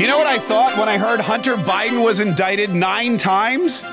You 0.00 0.06
know 0.06 0.16
what 0.16 0.26
I 0.26 0.38
thought 0.38 0.78
when 0.78 0.88
I 0.88 0.96
heard 0.96 1.20
Hunter 1.20 1.56
Biden 1.56 2.02
was 2.02 2.20
indicted 2.20 2.70
nine 2.70 3.18
times? 3.18 3.84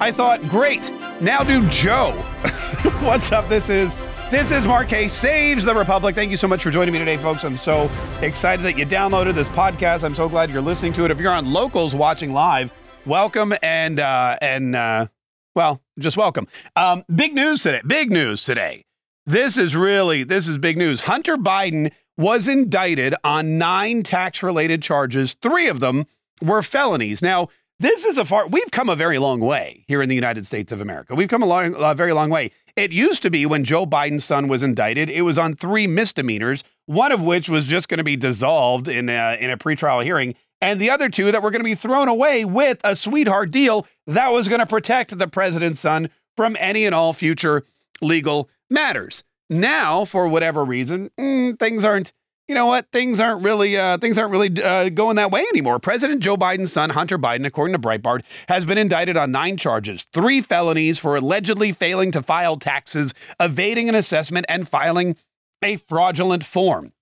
I 0.00 0.10
thought, 0.10 0.40
great, 0.48 0.90
now 1.20 1.42
do 1.42 1.68
Joe. 1.68 2.12
What's 3.02 3.30
up? 3.30 3.46
This 3.50 3.68
is 3.68 3.94
this 4.30 4.50
is 4.52 4.66
Mark 4.66 4.88
Kaye 4.88 5.06
Saves 5.06 5.62
the 5.62 5.74
Republic. 5.74 6.14
Thank 6.14 6.30
you 6.30 6.38
so 6.38 6.48
much 6.48 6.62
for 6.62 6.70
joining 6.70 6.94
me 6.94 6.98
today, 6.98 7.18
folks. 7.18 7.44
I'm 7.44 7.58
so 7.58 7.90
excited 8.22 8.64
that 8.64 8.78
you 8.78 8.86
downloaded 8.86 9.34
this 9.34 9.50
podcast. 9.50 10.02
I'm 10.02 10.14
so 10.14 10.30
glad 10.30 10.48
you're 10.48 10.62
listening 10.62 10.94
to 10.94 11.04
it. 11.04 11.10
If 11.10 11.20
you're 11.20 11.30
on 11.30 11.52
locals 11.52 11.94
watching 11.94 12.32
live, 12.32 12.72
welcome 13.04 13.52
and 13.62 14.00
uh, 14.00 14.38
and 14.40 14.74
uh, 14.74 15.08
well, 15.54 15.82
just 15.98 16.16
welcome. 16.16 16.48
Um, 16.74 17.04
big 17.14 17.34
news 17.34 17.62
today. 17.64 17.82
Big 17.86 18.10
news 18.10 18.44
today. 18.44 18.86
This 19.26 19.58
is 19.58 19.76
really 19.76 20.24
this 20.24 20.48
is 20.48 20.56
big 20.56 20.78
news. 20.78 21.00
Hunter 21.00 21.36
Biden 21.36 21.92
was 22.16 22.48
indicted 22.48 23.14
on 23.24 23.58
nine 23.58 24.02
tax 24.02 24.42
related 24.42 24.82
charges. 24.82 25.34
Three 25.34 25.68
of 25.68 25.80
them 25.80 26.06
were 26.42 26.62
felonies. 26.62 27.22
Now, 27.22 27.48
this 27.80 28.04
is 28.04 28.18
a 28.18 28.26
far, 28.26 28.46
we've 28.46 28.70
come 28.70 28.90
a 28.90 28.96
very 28.96 29.18
long 29.18 29.40
way 29.40 29.84
here 29.88 30.02
in 30.02 30.10
the 30.10 30.14
United 30.14 30.46
States 30.46 30.70
of 30.70 30.82
America. 30.82 31.14
We've 31.14 31.30
come 31.30 31.42
a, 31.42 31.46
long, 31.46 31.74
a 31.78 31.94
very 31.94 32.12
long 32.12 32.28
way. 32.28 32.50
It 32.76 32.92
used 32.92 33.22
to 33.22 33.30
be 33.30 33.46
when 33.46 33.64
Joe 33.64 33.86
Biden's 33.86 34.24
son 34.24 34.48
was 34.48 34.62
indicted, 34.62 35.08
it 35.08 35.22
was 35.22 35.38
on 35.38 35.56
three 35.56 35.86
misdemeanors, 35.86 36.62
one 36.84 37.10
of 37.10 37.22
which 37.22 37.48
was 37.48 37.64
just 37.64 37.88
going 37.88 37.98
to 37.98 38.04
be 38.04 38.16
dissolved 38.16 38.86
in 38.86 39.08
a, 39.08 39.38
in 39.40 39.50
a 39.50 39.56
pretrial 39.56 40.04
hearing, 40.04 40.34
and 40.60 40.78
the 40.78 40.90
other 40.90 41.08
two 41.08 41.32
that 41.32 41.42
were 41.42 41.50
going 41.50 41.60
to 41.60 41.64
be 41.64 41.74
thrown 41.74 42.06
away 42.06 42.44
with 42.44 42.80
a 42.84 42.94
sweetheart 42.94 43.50
deal 43.50 43.86
that 44.06 44.28
was 44.28 44.46
going 44.46 44.60
to 44.60 44.66
protect 44.66 45.18
the 45.18 45.26
president's 45.26 45.80
son 45.80 46.10
from 46.36 46.56
any 46.60 46.84
and 46.84 46.94
all 46.94 47.14
future 47.14 47.64
legal 48.02 48.50
matters. 48.68 49.24
Now, 49.50 50.04
for 50.04 50.28
whatever 50.28 50.64
reason, 50.64 51.10
mm, 51.18 51.58
things 51.58 51.84
aren't. 51.84 52.12
You 52.46 52.54
know 52.54 52.66
what? 52.66 52.90
Things 52.90 53.20
aren't 53.20 53.44
really 53.44 53.76
uh, 53.76 53.98
things 53.98 54.18
aren't 54.18 54.32
really 54.32 54.60
uh, 54.62 54.88
going 54.88 55.16
that 55.16 55.30
way 55.30 55.42
anymore. 55.52 55.78
President 55.78 56.20
Joe 56.20 56.36
Biden's 56.36 56.72
son, 56.72 56.90
Hunter 56.90 57.18
Biden, 57.18 57.46
according 57.46 57.74
to 57.74 57.78
Breitbart, 57.78 58.22
has 58.48 58.66
been 58.66 58.78
indicted 58.78 59.16
on 59.16 59.30
nine 59.30 59.56
charges, 59.56 60.06
three 60.12 60.40
felonies 60.40 60.98
for 60.98 61.14
allegedly 61.14 61.70
failing 61.70 62.10
to 62.10 62.22
file 62.22 62.56
taxes, 62.56 63.14
evading 63.38 63.88
an 63.88 63.94
assessment, 63.94 64.46
and 64.48 64.68
filing 64.68 65.16
a 65.62 65.76
fraudulent 65.76 66.42
form. 66.42 66.92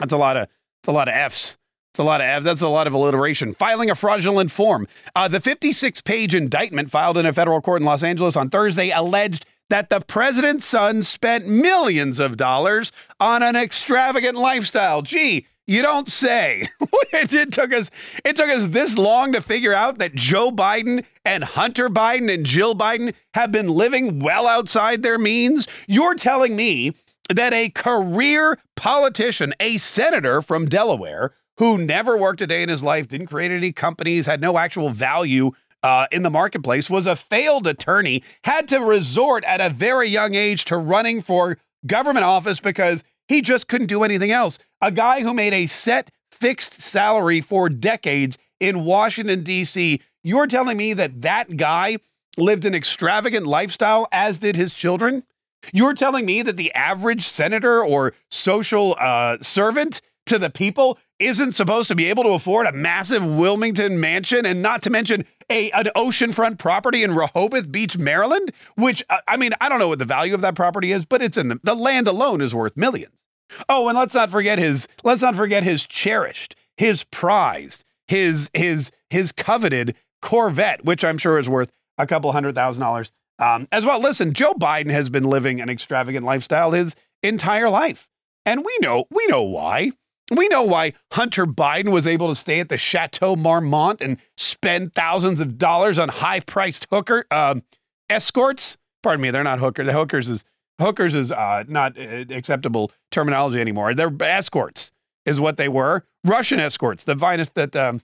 That's 0.00 0.12
a 0.12 0.16
lot 0.18 0.36
of 0.36 0.48
it's 0.82 0.88
a 0.88 0.92
lot 0.92 1.08
of 1.08 1.14
Fs. 1.14 1.58
That's 1.92 2.04
a 2.04 2.04
lot 2.04 2.20
of. 2.20 2.44
That's 2.44 2.62
a 2.62 2.68
lot 2.68 2.86
of 2.86 2.92
alliteration. 2.92 3.54
Filing 3.54 3.90
a 3.90 3.94
fraudulent 3.94 4.50
form. 4.52 4.86
Uh, 5.16 5.26
the 5.26 5.40
56 5.40 6.00
page 6.02 6.34
indictment 6.34 6.90
filed 6.90 7.18
in 7.18 7.26
a 7.26 7.32
federal 7.32 7.60
court 7.60 7.82
in 7.82 7.86
Los 7.86 8.02
Angeles 8.02 8.36
on 8.36 8.50
Thursday 8.50 8.90
alleged 8.90 9.44
that 9.70 9.88
the 9.88 10.00
president's 10.00 10.64
son 10.64 11.02
spent 11.02 11.46
millions 11.46 12.18
of 12.18 12.36
dollars 12.36 12.92
on 13.20 13.42
an 13.42 13.56
extravagant 13.56 14.36
lifestyle. 14.36 15.02
Gee, 15.02 15.46
you 15.66 15.82
don't 15.82 16.10
say. 16.10 16.66
it 17.12 17.52
took 17.52 17.72
us 17.72 17.90
it 18.24 18.36
took 18.36 18.48
us 18.48 18.68
this 18.68 18.96
long 18.96 19.32
to 19.32 19.42
figure 19.42 19.74
out 19.74 19.98
that 19.98 20.14
Joe 20.14 20.50
Biden 20.50 21.04
and 21.24 21.44
Hunter 21.44 21.88
Biden 21.88 22.32
and 22.32 22.46
Jill 22.46 22.74
Biden 22.74 23.14
have 23.34 23.52
been 23.52 23.68
living 23.68 24.18
well 24.18 24.46
outside 24.46 25.02
their 25.02 25.18
means. 25.18 25.68
You're 25.86 26.14
telling 26.14 26.56
me 26.56 26.94
that 27.28 27.52
a 27.52 27.68
career 27.68 28.58
politician, 28.76 29.52
a 29.60 29.76
senator 29.76 30.40
from 30.40 30.68
Delaware 30.68 31.34
who 31.58 31.76
never 31.76 32.16
worked 32.16 32.40
a 32.40 32.46
day 32.46 32.62
in 32.62 32.68
his 32.68 32.82
life, 32.82 33.08
didn't 33.08 33.26
create 33.26 33.50
any 33.50 33.72
companies, 33.72 34.26
had 34.26 34.40
no 34.40 34.56
actual 34.56 34.90
value 34.90 35.50
uh, 35.82 36.06
in 36.10 36.22
the 36.22 36.30
marketplace, 36.30 36.90
was 36.90 37.06
a 37.06 37.16
failed 37.16 37.66
attorney, 37.66 38.22
had 38.44 38.68
to 38.68 38.78
resort 38.78 39.44
at 39.44 39.60
a 39.60 39.70
very 39.70 40.08
young 40.08 40.34
age 40.34 40.64
to 40.66 40.76
running 40.76 41.20
for 41.20 41.58
government 41.86 42.24
office 42.24 42.60
because 42.60 43.04
he 43.28 43.40
just 43.40 43.68
couldn't 43.68 43.86
do 43.86 44.02
anything 44.02 44.30
else. 44.30 44.58
A 44.80 44.90
guy 44.90 45.22
who 45.22 45.34
made 45.34 45.52
a 45.52 45.66
set 45.66 46.10
fixed 46.30 46.80
salary 46.80 47.40
for 47.40 47.68
decades 47.68 48.38
in 48.60 48.84
Washington, 48.84 49.42
D.C. 49.42 50.00
You're 50.24 50.46
telling 50.46 50.76
me 50.76 50.92
that 50.94 51.22
that 51.22 51.56
guy 51.56 51.98
lived 52.36 52.64
an 52.64 52.74
extravagant 52.74 53.46
lifestyle, 53.46 54.06
as 54.12 54.38
did 54.38 54.56
his 54.56 54.74
children? 54.74 55.24
You're 55.72 55.94
telling 55.94 56.24
me 56.24 56.42
that 56.42 56.56
the 56.56 56.72
average 56.74 57.26
senator 57.26 57.84
or 57.84 58.14
social 58.30 58.96
uh, 58.98 59.38
servant 59.42 60.00
to 60.26 60.38
the 60.38 60.50
people 60.50 60.98
isn't 61.18 61.52
supposed 61.52 61.88
to 61.88 61.94
be 61.94 62.06
able 62.06 62.22
to 62.24 62.30
afford 62.30 62.66
a 62.66 62.72
massive 62.72 63.24
Wilmington 63.24 64.00
mansion 64.00 64.46
and 64.46 64.62
not 64.62 64.82
to 64.82 64.90
mention 64.90 65.24
a 65.50 65.70
an 65.72 65.86
oceanfront 65.96 66.58
property 66.58 67.02
in 67.02 67.14
Rehoboth 67.14 67.70
Beach, 67.72 67.98
Maryland, 67.98 68.52
which 68.76 69.02
uh, 69.10 69.18
I 69.26 69.36
mean, 69.36 69.52
I 69.60 69.68
don't 69.68 69.78
know 69.78 69.88
what 69.88 69.98
the 69.98 70.04
value 70.04 70.34
of 70.34 70.40
that 70.42 70.54
property 70.54 70.92
is, 70.92 71.04
but 71.04 71.22
it's 71.22 71.36
in 71.36 71.48
the 71.48 71.60
the 71.62 71.74
land 71.74 72.08
alone 72.08 72.40
is 72.40 72.54
worth 72.54 72.76
millions. 72.76 73.22
Oh, 73.68 73.88
and 73.88 73.96
let's 73.96 74.14
not 74.14 74.30
forget 74.30 74.58
his 74.58 74.88
let's 75.04 75.22
not 75.22 75.34
forget 75.34 75.62
his 75.62 75.86
cherished, 75.86 76.54
his 76.76 77.04
prized, 77.04 77.84
his 78.06 78.50
his 78.54 78.90
his 79.10 79.32
coveted 79.32 79.94
Corvette, 80.20 80.84
which 80.84 81.04
I'm 81.04 81.18
sure 81.18 81.38
is 81.38 81.48
worth 81.48 81.70
a 81.96 82.06
couple 82.06 82.30
hundred 82.32 82.54
thousand 82.54 82.82
dollars. 82.82 83.12
Um, 83.38 83.68
as 83.70 83.84
well, 83.84 84.00
listen, 84.00 84.32
Joe 84.34 84.54
Biden 84.54 84.90
has 84.90 85.10
been 85.10 85.24
living 85.24 85.60
an 85.60 85.68
extravagant 85.68 86.24
lifestyle 86.24 86.72
his 86.72 86.96
entire 87.22 87.70
life. 87.70 88.08
And 88.44 88.64
we 88.64 88.76
know, 88.80 89.04
we 89.10 89.26
know 89.26 89.42
why. 89.42 89.92
We 90.30 90.48
know 90.48 90.62
why 90.62 90.92
Hunter 91.12 91.46
Biden 91.46 91.90
was 91.90 92.06
able 92.06 92.28
to 92.28 92.34
stay 92.34 92.60
at 92.60 92.68
the 92.68 92.76
Chateau 92.76 93.34
Marmont 93.34 94.00
and 94.00 94.18
spend 94.36 94.94
thousands 94.94 95.40
of 95.40 95.56
dollars 95.56 95.98
on 95.98 96.08
high-priced 96.10 96.86
hooker 96.90 97.24
um, 97.30 97.62
escorts. 98.10 98.76
Pardon 99.02 99.22
me, 99.22 99.30
they're 99.30 99.44
not 99.44 99.58
hookers. 99.58 99.86
The 99.86 99.92
hookers 99.92 100.28
is 100.28 100.44
hookers 100.80 101.14
is 101.14 101.32
uh, 101.32 101.64
not 101.66 101.98
uh, 101.98 102.24
acceptable 102.30 102.92
terminology 103.10 103.60
anymore. 103.60 103.94
They're 103.94 104.12
escorts, 104.20 104.92
is 105.24 105.40
what 105.40 105.56
they 105.56 105.68
were. 105.68 106.04
Russian 106.24 106.60
escorts, 106.60 107.04
the 107.04 107.16
finest 107.16 107.54
that 107.54 107.74
um, 107.74 108.02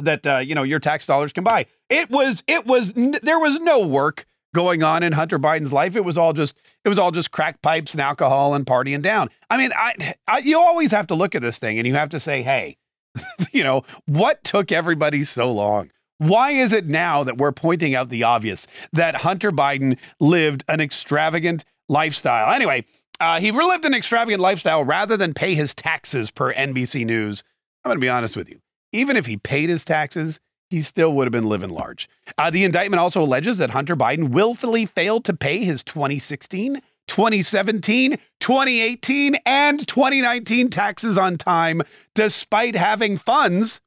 that 0.00 0.26
uh, 0.26 0.38
you 0.38 0.54
know 0.54 0.62
your 0.62 0.78
tax 0.78 1.06
dollars 1.06 1.32
can 1.32 1.44
buy. 1.44 1.66
It 1.90 2.10
was 2.10 2.42
it 2.46 2.66
was 2.66 2.94
there 2.94 3.38
was 3.38 3.60
no 3.60 3.86
work 3.86 4.26
going 4.54 4.82
on 4.82 5.02
in 5.02 5.12
Hunter 5.12 5.38
Biden's 5.38 5.72
life. 5.72 5.96
It 5.96 6.04
was 6.04 6.18
all 6.18 6.32
just 6.32 6.60
it 6.84 6.88
was 6.88 6.98
all 6.98 7.10
just 7.10 7.30
crack 7.30 7.62
pipes 7.62 7.92
and 7.92 8.00
alcohol 8.00 8.54
and 8.54 8.66
partying 8.66 9.02
down. 9.02 9.30
I 9.50 9.56
mean, 9.56 9.70
I, 9.76 10.14
I 10.26 10.38
you 10.38 10.58
always 10.58 10.90
have 10.90 11.06
to 11.08 11.14
look 11.14 11.34
at 11.34 11.42
this 11.42 11.58
thing 11.58 11.78
and 11.78 11.86
you 11.86 11.94
have 11.94 12.08
to 12.10 12.20
say, 12.20 12.42
hey, 12.42 12.76
you 13.52 13.62
know, 13.62 13.84
what 14.06 14.44
took 14.44 14.72
everybody 14.72 15.24
so 15.24 15.50
long? 15.50 15.90
Why 16.18 16.50
is 16.50 16.72
it 16.72 16.86
now 16.86 17.22
that 17.22 17.38
we're 17.38 17.52
pointing 17.52 17.94
out 17.94 18.08
the 18.08 18.24
obvious 18.24 18.66
that 18.92 19.16
Hunter 19.16 19.52
Biden 19.52 19.98
lived 20.18 20.64
an 20.68 20.80
extravagant 20.80 21.64
lifestyle? 21.88 22.52
Anyway, 22.52 22.84
uh, 23.20 23.40
he 23.40 23.52
lived 23.52 23.84
an 23.84 23.94
extravagant 23.94 24.40
lifestyle 24.40 24.84
rather 24.84 25.16
than 25.16 25.32
pay 25.32 25.54
his 25.54 25.74
taxes 25.74 26.30
per 26.30 26.52
NBC 26.52 27.04
News. 27.04 27.44
I'm 27.84 27.90
going 27.90 27.98
to 27.98 28.04
be 28.04 28.08
honest 28.08 28.36
with 28.36 28.48
you. 28.48 28.60
Even 28.92 29.16
if 29.16 29.26
he 29.26 29.36
paid 29.36 29.68
his 29.68 29.84
taxes, 29.84 30.40
he 30.70 30.82
still 30.82 31.12
would 31.12 31.26
have 31.26 31.32
been 31.32 31.48
living 31.48 31.70
large. 31.70 32.08
Uh, 32.36 32.50
the 32.50 32.64
indictment 32.64 33.00
also 33.00 33.22
alleges 33.22 33.58
that 33.58 33.70
Hunter 33.70 33.96
Biden 33.96 34.30
willfully 34.30 34.86
failed 34.86 35.24
to 35.24 35.34
pay 35.34 35.64
his 35.64 35.82
2016, 35.82 36.80
2017, 37.06 38.18
2018, 38.40 39.36
and 39.46 39.86
2019 39.86 40.70
taxes 40.70 41.16
on 41.16 41.38
time, 41.38 41.82
despite 42.14 42.74
having 42.74 43.16
funds 43.16 43.80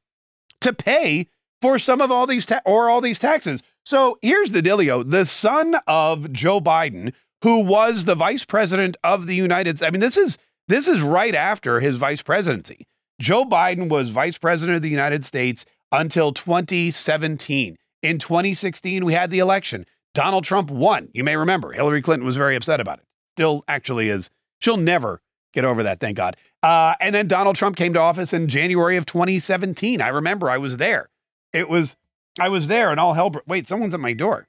to 0.62 0.74
pay 0.74 1.28
for 1.62 1.78
some 1.78 2.02
of 2.02 2.12
all 2.12 2.26
these 2.26 2.46
ta- 2.46 2.62
or 2.66 2.90
all 2.90 3.02
these 3.02 3.20
taxes. 3.20 3.62
So 3.86 4.18
here's 4.22 4.52
the 4.52 4.62
dealio: 4.62 5.08
the 5.08 5.26
son 5.26 5.78
of 5.88 6.32
Joe 6.32 6.60
Biden, 6.60 7.14
who 7.44 7.60
was 7.64 8.06
the 8.06 8.16
vice 8.16 8.46
president 8.46 8.98
of 9.04 9.28
the 9.28 9.36
United 9.36 9.78
States. 9.78 9.88
I 9.88 9.92
mean, 9.92 10.02
this 10.02 10.18
is 10.18 10.38
this 10.68 10.88
is 10.88 11.02
right 11.02 11.36
after 11.36 11.80
his 11.80 11.98
vice 11.98 12.22
presidency. 12.22 12.88
Joe 13.20 13.46
Biden 13.46 13.88
was 13.90 14.10
vice 14.10 14.38
president 14.38 14.78
of 14.78 14.82
the 14.82 14.90
United 14.90 15.24
States 15.24 15.66
until 15.92 16.32
2017. 16.32 17.78
In 18.02 18.18
2016, 18.18 19.06
we 19.06 19.14
had 19.14 19.30
the 19.30 19.40
election. 19.40 19.86
Donald 20.14 20.44
Trump 20.44 20.72
won. 20.72 21.10
You 21.14 21.24
may 21.24 21.36
remember. 21.36 21.72
Hillary 21.72 22.02
Clinton 22.02 22.26
was 22.26 22.38
very 22.38 22.56
upset 22.56 22.80
about 22.80 23.00
it. 23.00 23.06
Still, 23.36 23.64
actually, 23.68 24.10
is. 24.10 24.30
She'll 24.60 24.78
never 24.78 25.22
get 25.54 25.66
over 25.66 25.84
that, 25.84 26.00
thank 26.00 26.18
God. 26.18 26.36
Uh, 26.64 26.96
and 27.00 27.14
then 27.14 27.28
Donald 27.28 27.56
Trump 27.56 27.76
came 27.76 27.94
to 27.94 28.00
office 28.00 28.34
in 28.34 28.48
January 28.48 28.98
of 28.98 29.06
2017. 29.06 30.02
I 30.02 30.08
remember 30.08 30.50
I 30.50 30.58
was 30.58 30.78
there. 30.78 31.10
It 31.54 31.70
was, 31.70 31.96
I 32.40 32.50
was 32.50 32.68
there 32.68 32.92
and 32.92 33.00
all 33.00 33.14
hell. 33.14 33.32
Wait, 33.48 33.68
someone's 33.68 33.94
at 33.94 34.00
my 34.00 34.14
door. 34.14 34.48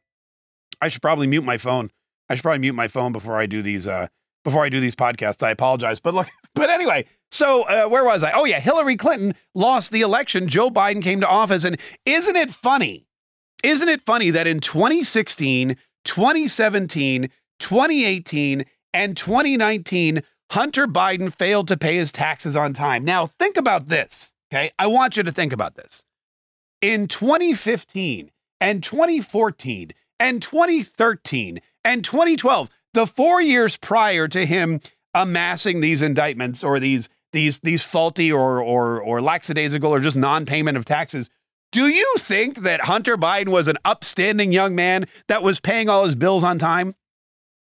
I 0.80 0.88
should 0.88 1.02
probably 1.02 1.26
mute 1.26 1.44
my 1.44 1.58
phone. 1.58 1.90
I 2.28 2.34
should 2.34 2.42
probably 2.42 2.60
mute 2.60 2.74
my 2.74 2.88
phone 2.88 3.12
before 3.12 3.36
I 3.36 3.46
do 3.46 3.62
these, 3.62 3.86
uh, 3.86 4.08
before 4.44 4.64
I 4.64 4.68
do 4.68 4.80
these 4.80 4.96
podcasts. 4.96 5.42
I 5.42 5.50
apologize. 5.50 6.00
But 6.00 6.14
look, 6.14 6.28
but 6.54 6.70
anyway, 6.70 7.06
So, 7.32 7.62
uh, 7.62 7.88
where 7.88 8.04
was 8.04 8.22
I? 8.22 8.30
Oh, 8.32 8.44
yeah. 8.44 8.60
Hillary 8.60 8.96
Clinton 8.96 9.34
lost 9.54 9.90
the 9.90 10.02
election. 10.02 10.48
Joe 10.48 10.68
Biden 10.68 11.02
came 11.02 11.18
to 11.22 11.26
office. 11.26 11.64
And 11.64 11.80
isn't 12.04 12.36
it 12.36 12.50
funny? 12.50 13.06
Isn't 13.64 13.88
it 13.88 14.02
funny 14.02 14.28
that 14.28 14.46
in 14.46 14.60
2016, 14.60 15.76
2017, 16.04 17.30
2018, 17.58 18.64
and 18.92 19.16
2019, 19.16 20.22
Hunter 20.50 20.86
Biden 20.86 21.32
failed 21.32 21.68
to 21.68 21.78
pay 21.78 21.96
his 21.96 22.12
taxes 22.12 22.54
on 22.54 22.74
time? 22.74 23.02
Now, 23.02 23.26
think 23.26 23.56
about 23.56 23.88
this. 23.88 24.34
Okay. 24.52 24.70
I 24.78 24.86
want 24.86 25.16
you 25.16 25.22
to 25.22 25.32
think 25.32 25.54
about 25.54 25.76
this. 25.76 26.04
In 26.82 27.08
2015 27.08 28.30
and 28.60 28.82
2014 28.82 29.92
and 30.20 30.42
2013 30.42 31.60
and 31.82 32.04
2012, 32.04 32.68
the 32.92 33.06
four 33.06 33.40
years 33.40 33.78
prior 33.78 34.28
to 34.28 34.44
him 34.44 34.80
amassing 35.14 35.80
these 35.80 36.02
indictments 36.02 36.62
or 36.62 36.78
these 36.78 37.08
these 37.32 37.60
these 37.60 37.82
faulty 37.82 38.30
or 38.30 38.60
or 38.60 39.00
or 39.00 39.20
lackadaisical 39.20 39.90
or 39.90 40.00
just 40.00 40.16
non-payment 40.16 40.76
of 40.76 40.84
taxes. 40.84 41.28
Do 41.72 41.88
you 41.88 42.14
think 42.18 42.58
that 42.58 42.82
Hunter 42.82 43.16
Biden 43.16 43.48
was 43.48 43.66
an 43.66 43.78
upstanding 43.84 44.52
young 44.52 44.74
man 44.74 45.06
that 45.28 45.42
was 45.42 45.58
paying 45.58 45.88
all 45.88 46.04
his 46.04 46.14
bills 46.14 46.44
on 46.44 46.58
time? 46.58 46.94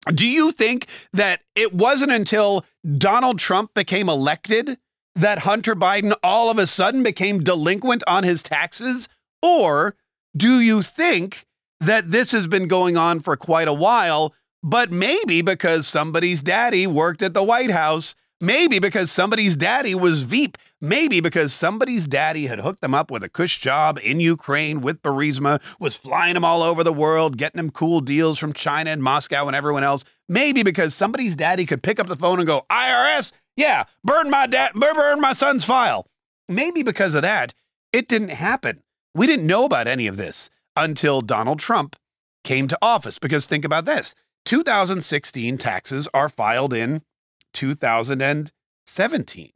Do 0.07 0.27
you 0.27 0.51
think 0.51 0.88
that 1.13 1.41
it 1.55 1.73
wasn't 1.73 2.11
until 2.11 2.65
Donald 2.97 3.39
Trump 3.39 3.73
became 3.73 4.09
elected 4.09 4.77
that 5.15 5.39
Hunter 5.39 5.75
Biden 5.75 6.13
all 6.23 6.50
of 6.50 6.57
a 6.57 6.67
sudden 6.67 7.03
became 7.03 7.44
delinquent 7.44 8.03
on 8.07 8.23
his 8.23 8.44
taxes? 8.44 9.07
Or 9.41 9.95
do 10.35 10.59
you 10.59 10.81
think 10.81 11.45
that 11.79 12.11
this 12.11 12.31
has 12.31 12.47
been 12.47 12.67
going 12.67 12.97
on 12.97 13.19
for 13.19 13.35
quite 13.35 13.67
a 13.67 13.73
while, 13.73 14.33
but 14.63 14.91
maybe 14.91 15.41
because 15.41 15.88
somebody's 15.88 16.41
daddy 16.41 16.88
worked 16.88 17.21
at 17.21 17.33
the 17.33 17.44
White 17.44 17.71
House 17.71 18.15
Maybe 18.44 18.78
because 18.78 19.10
somebody's 19.10 19.56
daddy 19.56 19.95
was 19.95 20.24
Veep. 20.24 20.57
Maybe 20.81 21.22
because 21.22 21.54
somebody's 21.54 22.10
daddy 22.10 22.48
had 22.48 22.60
hooked 22.60 22.81
them 22.81 22.94
up 22.94 23.10
with 23.10 23.24
a 23.24 23.30
cush 23.30 23.62
job 23.62 23.98
in 24.04 24.19
Ukraine 24.19 24.81
with 24.81 25.01
Burisma, 25.01 25.62
was 25.80 25.95
flying 25.95 26.34
them 26.34 26.44
all 26.44 26.62
over 26.62 26.84
the 26.84 26.92
world, 26.92 27.38
getting 27.38 27.56
them 27.56 27.72
cool 27.72 28.01
deals 28.01 28.38
from 28.38 28.51
China 28.51 28.90
and 28.90 29.01
Moscow 29.01 29.48
and 29.48 29.56
everyone 29.56 29.86
else. 29.86 30.04
Maybe 30.28 30.62
because 30.62 30.94
somebody's 30.94 31.38
daddy 31.38 31.66
could 31.66 31.81
pick 31.81 32.01
up 32.01 32.07
the 32.07 32.18
phone 32.18 32.38
and 32.40 32.45
go, 32.45 32.66
IRS, 32.69 33.31
yeah, 33.56 33.86
burn 34.04 34.30
my 34.30 34.46
dad, 34.46 34.74
burn 34.74 35.22
my 35.22 35.31
son's 35.31 35.63
file. 35.63 36.06
Maybe 36.50 36.84
because 36.84 37.16
of 37.16 37.22
that, 37.22 37.54
it 37.94 38.10
didn't 38.10 38.28
happen. 38.28 38.84
We 39.16 39.25
didn't 39.25 39.48
know 39.48 39.63
about 39.63 39.88
any 39.88 40.06
of 40.06 40.18
this 40.18 40.50
until 40.75 41.22
Donald 41.22 41.60
Trump 41.60 41.96
came 42.44 42.68
to 42.68 42.78
office. 42.81 43.19
Because 43.19 43.48
think 43.48 43.63
about 43.63 43.86
this 43.86 44.16
2016 44.44 45.57
taxes 45.57 46.10
are 46.13 46.28
filed 46.28 46.74
in 46.74 47.04
2017. 47.53 49.51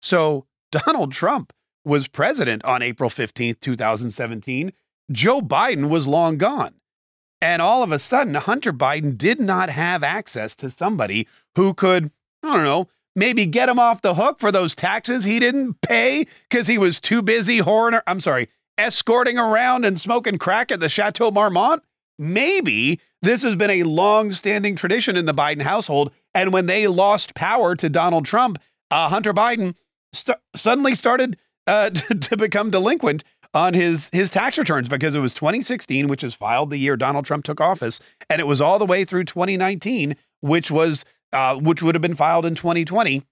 So 0.00 0.46
Donald 0.72 1.12
Trump 1.12 1.52
was 1.84 2.08
president 2.08 2.64
on 2.64 2.82
April 2.82 3.10
15th, 3.10 3.60
2017. 3.60 4.72
Joe 5.10 5.40
Biden 5.40 5.88
was 5.88 6.06
long 6.06 6.38
gone. 6.38 6.74
And 7.42 7.62
all 7.62 7.82
of 7.82 7.90
a 7.90 7.98
sudden, 7.98 8.34
Hunter 8.34 8.72
Biden 8.72 9.16
did 9.16 9.40
not 9.40 9.70
have 9.70 10.02
access 10.02 10.54
to 10.56 10.70
somebody 10.70 11.26
who 11.56 11.72
could, 11.72 12.10
I 12.42 12.54
don't 12.54 12.64
know, 12.64 12.88
maybe 13.16 13.46
get 13.46 13.68
him 13.68 13.78
off 13.78 14.02
the 14.02 14.14
hook 14.14 14.40
for 14.40 14.52
those 14.52 14.74
taxes 14.74 15.24
he 15.24 15.38
didn't 15.38 15.80
pay 15.80 16.26
because 16.48 16.66
he 16.66 16.76
was 16.76 17.00
too 17.00 17.22
busy 17.22 17.60
whoring, 17.60 18.00
I'm 18.06 18.20
sorry, 18.20 18.48
escorting 18.76 19.38
around 19.38 19.84
and 19.84 20.00
smoking 20.00 20.38
crack 20.38 20.70
at 20.70 20.80
the 20.80 20.88
Chateau 20.88 21.30
Marmont. 21.30 21.82
Maybe 22.18 23.00
this 23.22 23.42
has 23.42 23.56
been 23.56 23.70
a 23.70 23.84
long 23.84 24.32
standing 24.32 24.76
tradition 24.76 25.16
in 25.16 25.24
the 25.24 25.34
Biden 25.34 25.62
household. 25.62 26.12
And 26.34 26.52
when 26.52 26.66
they 26.66 26.86
lost 26.86 27.34
power 27.34 27.74
to 27.76 27.88
Donald 27.88 28.24
Trump, 28.24 28.58
uh, 28.90 29.08
Hunter 29.08 29.32
Biden 29.32 29.74
st- 30.12 30.38
suddenly 30.54 30.94
started 30.94 31.36
uh, 31.66 31.90
to, 31.90 32.14
to 32.14 32.36
become 32.36 32.70
delinquent 32.70 33.24
on 33.52 33.74
his 33.74 34.10
his 34.12 34.30
tax 34.30 34.58
returns 34.58 34.88
because 34.88 35.14
it 35.14 35.20
was 35.20 35.34
2016, 35.34 36.06
which 36.06 36.22
is 36.22 36.34
filed 36.34 36.70
the 36.70 36.78
year 36.78 36.96
Donald 36.96 37.24
Trump 37.24 37.44
took 37.44 37.60
office, 37.60 38.00
and 38.28 38.40
it 38.40 38.46
was 38.46 38.60
all 38.60 38.78
the 38.78 38.86
way 38.86 39.04
through 39.04 39.24
2019, 39.24 40.16
which 40.40 40.70
was 40.70 41.04
uh, 41.32 41.56
which 41.56 41.82
would 41.82 41.94
have 41.94 42.02
been 42.02 42.14
filed 42.14 42.46
in 42.46 42.54
2020, 42.54 43.22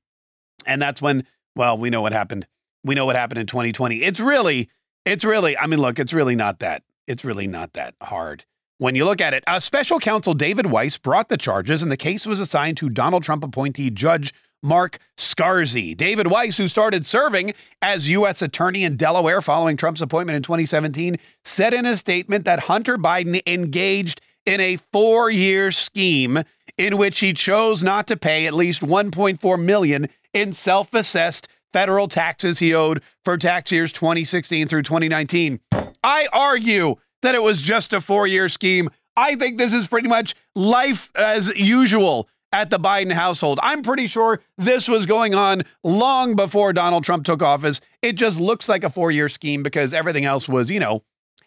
and 0.66 0.82
that's 0.82 1.00
when 1.00 1.24
well 1.54 1.78
we 1.78 1.90
know 1.90 2.00
what 2.00 2.12
happened. 2.12 2.46
We 2.84 2.94
know 2.94 3.06
what 3.06 3.16
happened 3.16 3.38
in 3.38 3.46
2020. 3.46 4.02
It's 4.02 4.20
really 4.20 4.70
it's 5.04 5.24
really 5.24 5.56
I 5.56 5.66
mean 5.66 5.80
look, 5.80 5.98
it's 5.98 6.12
really 6.12 6.34
not 6.36 6.58
that 6.60 6.82
it's 7.06 7.24
really 7.24 7.46
not 7.46 7.74
that 7.74 7.94
hard 8.02 8.44
when 8.78 8.94
you 8.94 9.04
look 9.04 9.20
at 9.20 9.34
it. 9.34 9.44
Uh, 9.46 9.60
special 9.60 9.98
counsel 9.98 10.34
David 10.34 10.66
Weiss 10.66 10.96
brought 10.98 11.28
the 11.28 11.36
charges, 11.36 11.82
and 11.82 11.92
the 11.92 11.96
case 11.96 12.26
was 12.26 12.40
assigned 12.40 12.76
to 12.78 12.88
Donald 12.88 13.22
Trump 13.22 13.44
appointee 13.44 13.90
Judge 13.90 14.32
Mark 14.62 14.98
Scarsi. 15.16 15.96
David 15.96 16.28
Weiss, 16.28 16.56
who 16.56 16.68
started 16.68 17.06
serving 17.06 17.54
as 17.82 18.08
U.S. 18.08 18.42
Attorney 18.42 18.84
in 18.84 18.96
Delaware 18.96 19.40
following 19.40 19.76
Trump's 19.76 20.00
appointment 20.00 20.36
in 20.36 20.42
2017, 20.42 21.16
said 21.44 21.74
in 21.74 21.86
a 21.86 21.96
statement 21.96 22.44
that 22.44 22.60
Hunter 22.60 22.98
Biden 22.98 23.40
engaged 23.46 24.20
in 24.46 24.60
a 24.60 24.76
four 24.76 25.30
year 25.30 25.70
scheme 25.70 26.42
in 26.76 26.96
which 26.96 27.20
he 27.20 27.32
chose 27.32 27.82
not 27.82 28.06
to 28.06 28.16
pay 28.16 28.46
at 28.46 28.54
least 28.54 28.82
1.4 28.82 29.62
million 29.62 30.08
in 30.32 30.52
self-assessed 30.52 31.48
federal 31.72 32.08
taxes 32.08 32.58
he 32.58 32.74
owed 32.74 33.02
for 33.24 33.36
tax 33.36 33.70
years 33.70 33.92
2016 33.92 34.68
through 34.68 34.82
2019. 34.82 35.60
I 36.02 36.28
argue 36.32 36.96
that 37.22 37.34
it 37.34 37.42
was 37.42 37.62
just 37.62 37.92
a 37.92 38.00
four 38.00 38.26
year 38.26 38.48
scheme. 38.48 38.90
I 39.16 39.34
think 39.34 39.58
this 39.58 39.72
is 39.72 39.88
pretty 39.88 40.08
much 40.08 40.34
life 40.54 41.10
as 41.16 41.56
usual 41.58 42.28
at 42.52 42.70
the 42.70 42.78
Biden 42.78 43.12
household. 43.12 43.58
I'm 43.62 43.82
pretty 43.82 44.06
sure 44.06 44.40
this 44.56 44.88
was 44.88 45.06
going 45.06 45.34
on 45.34 45.62
long 45.82 46.36
before 46.36 46.72
Donald 46.72 47.04
Trump 47.04 47.24
took 47.24 47.42
office. 47.42 47.80
It 48.00 48.14
just 48.14 48.40
looks 48.40 48.68
like 48.68 48.84
a 48.84 48.90
four 48.90 49.10
year 49.10 49.28
scheme 49.28 49.62
because 49.62 49.92
everything 49.92 50.24
else 50.24 50.48
was, 50.48 50.70
you 50.70 50.80
know, 50.80 51.02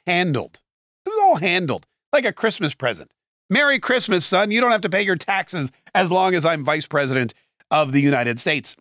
handled. 0.05 0.59
It 1.05 1.09
was 1.09 1.19
all 1.21 1.35
handled 1.37 1.87
like 2.13 2.25
a 2.25 2.33
Christmas 2.33 2.73
present. 2.73 3.11
Merry 3.49 3.79
Christmas, 3.79 4.25
son. 4.25 4.51
You 4.51 4.61
don't 4.61 4.71
have 4.71 4.81
to 4.81 4.89
pay 4.89 5.01
your 5.01 5.15
taxes 5.15 5.71
as 5.93 6.11
long 6.11 6.35
as 6.35 6.45
I'm 6.45 6.63
vice 6.63 6.87
president 6.87 7.33
of 7.69 7.91
the 7.91 8.01
United 8.01 8.39
States. 8.39 8.75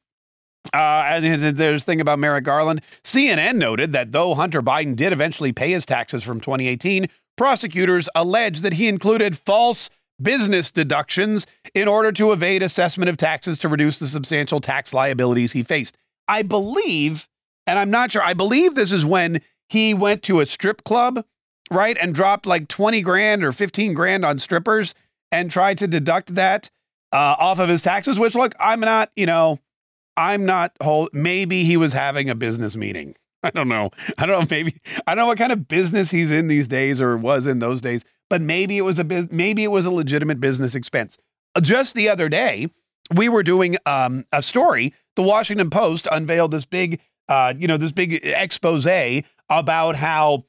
Uh, 0.72 1.02
and 1.06 1.56
there's 1.56 1.84
thing 1.84 2.00
about 2.00 2.18
Merrick 2.18 2.44
Garland. 2.44 2.82
CNN 3.02 3.56
noted 3.56 3.92
that 3.92 4.12
though 4.12 4.34
Hunter 4.34 4.62
Biden 4.62 4.94
did 4.94 5.12
eventually 5.12 5.52
pay 5.52 5.72
his 5.72 5.86
taxes 5.86 6.22
from 6.22 6.40
2018, 6.40 7.08
prosecutors 7.36 8.08
allege 8.14 8.60
that 8.60 8.74
he 8.74 8.86
included 8.86 9.36
false 9.36 9.90
business 10.20 10.70
deductions 10.70 11.46
in 11.74 11.88
order 11.88 12.12
to 12.12 12.32
evade 12.32 12.62
assessment 12.62 13.08
of 13.08 13.16
taxes 13.16 13.58
to 13.58 13.68
reduce 13.68 13.98
the 13.98 14.08
substantial 14.08 14.60
tax 14.60 14.92
liabilities 14.92 15.52
he 15.52 15.62
faced. 15.62 15.96
I 16.28 16.42
believe, 16.42 17.28
and 17.66 17.78
I'm 17.78 17.90
not 17.90 18.12
sure, 18.12 18.22
I 18.22 18.34
believe 18.34 18.74
this 18.74 18.92
is 18.92 19.04
when 19.04 19.40
he 19.68 19.94
went 19.94 20.22
to 20.24 20.40
a 20.40 20.46
strip 20.46 20.84
club, 20.84 21.24
right, 21.70 21.96
and 22.00 22.14
dropped 22.14 22.46
like 22.46 22.68
20 22.68 23.00
grand 23.02 23.42
or 23.42 23.52
15 23.52 23.94
grand 23.94 24.24
on 24.24 24.38
strippers 24.38 24.94
and 25.32 25.50
tried 25.50 25.78
to 25.78 25.86
deduct 25.88 26.34
that 26.34 26.70
uh, 27.12 27.36
off 27.38 27.58
of 27.58 27.68
his 27.68 27.82
taxes, 27.82 28.18
which, 28.18 28.34
look, 28.34 28.54
I'm 28.60 28.80
not, 28.80 29.10
you 29.16 29.26
know, 29.26 29.58
I'm 30.16 30.44
not 30.44 30.72
whole. 30.82 31.08
Maybe 31.12 31.64
he 31.64 31.76
was 31.76 31.92
having 31.92 32.28
a 32.30 32.34
business 32.34 32.76
meeting. 32.76 33.14
I 33.42 33.50
don't 33.50 33.68
know. 33.68 33.90
I 34.18 34.26
don't 34.26 34.40
know. 34.40 34.46
Maybe 34.50 34.76
I 35.06 35.14
don't 35.14 35.22
know 35.22 35.26
what 35.26 35.38
kind 35.38 35.52
of 35.52 35.68
business 35.68 36.10
he's 36.10 36.30
in 36.30 36.48
these 36.48 36.68
days 36.68 37.00
or 37.00 37.16
was 37.16 37.46
in 37.46 37.58
those 37.58 37.80
days. 37.80 38.04
But 38.28 38.42
maybe 38.42 38.78
it 38.78 38.82
was 38.82 38.98
a 38.98 39.04
biz- 39.04 39.32
maybe 39.32 39.64
it 39.64 39.70
was 39.70 39.86
a 39.86 39.90
legitimate 39.90 40.40
business 40.40 40.74
expense. 40.74 41.18
Just 41.60 41.94
the 41.94 42.08
other 42.08 42.28
day, 42.28 42.68
we 43.14 43.28
were 43.28 43.42
doing 43.42 43.76
um, 43.86 44.24
a 44.32 44.42
story. 44.42 44.94
The 45.16 45.22
Washington 45.22 45.68
Post 45.70 46.06
unveiled 46.12 46.52
this 46.52 46.64
big, 46.64 47.00
uh, 47.28 47.54
you 47.58 47.66
know, 47.66 47.76
this 47.76 47.92
big 47.92 48.20
expose 48.24 48.86
about 49.48 49.96
how 49.96 50.44